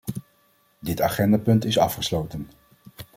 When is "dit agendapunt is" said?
0.79-1.77